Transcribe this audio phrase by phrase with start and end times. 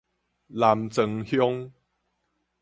[0.47, 1.71] 南庄鄉